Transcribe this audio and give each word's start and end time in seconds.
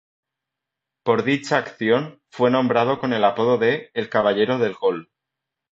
Por 1.03 1.21
dicha 1.23 1.59
acción, 1.59 2.23
fue 2.31 2.49
nombrado 2.49 2.97
con 2.99 3.13
el 3.13 3.23
apodo 3.23 3.59
de 3.59 3.91
"El 3.93 4.09
Caballero 4.09 4.57
del 4.57 4.73
Gol". 4.73 5.11